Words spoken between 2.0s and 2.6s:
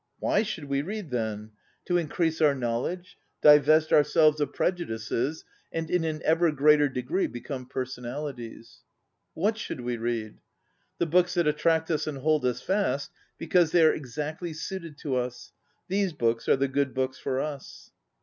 increase our